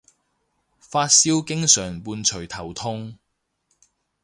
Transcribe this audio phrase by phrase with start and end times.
[0.79, 3.19] 發燒經常伴隨頭痛